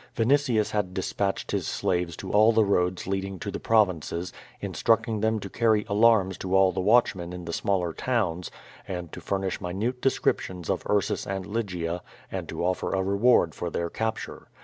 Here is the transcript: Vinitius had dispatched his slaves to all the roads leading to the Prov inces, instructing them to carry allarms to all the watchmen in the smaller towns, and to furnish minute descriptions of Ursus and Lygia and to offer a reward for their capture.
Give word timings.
Vinitius 0.15 0.71
had 0.71 0.95
dispatched 0.95 1.51
his 1.51 1.67
slaves 1.67 2.17
to 2.17 2.31
all 2.33 2.51
the 2.51 2.65
roads 2.65 3.05
leading 3.05 3.37
to 3.37 3.51
the 3.51 3.59
Prov 3.59 3.87
inces, 3.87 4.33
instructing 4.59 5.19
them 5.19 5.39
to 5.39 5.47
carry 5.47 5.83
allarms 5.83 6.39
to 6.39 6.55
all 6.55 6.71
the 6.71 6.81
watchmen 6.81 7.31
in 7.31 7.45
the 7.45 7.53
smaller 7.53 7.93
towns, 7.93 8.49
and 8.87 9.11
to 9.11 9.21
furnish 9.21 9.61
minute 9.61 10.01
descriptions 10.01 10.71
of 10.71 10.83
Ursus 10.89 11.27
and 11.27 11.45
Lygia 11.45 12.01
and 12.31 12.49
to 12.49 12.65
offer 12.65 12.95
a 12.95 13.03
reward 13.03 13.53
for 13.53 13.69
their 13.69 13.91
capture. 13.91 14.47